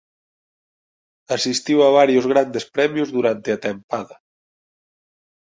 Asistiu 1.37 1.77
a 1.87 1.89
varios 1.99 2.25
Grandes 2.31 2.65
Premios 2.75 3.09
durante 3.17 3.49
a 3.51 3.59
tempada. 3.67 4.15